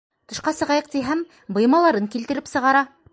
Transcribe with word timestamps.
Тышҡа 0.31 0.53
сығайыҡ 0.59 0.87
тиһәм, 0.95 1.21
быймаларын 1.59 2.09
килтереп 2.17 2.51
сығара. 2.57 2.83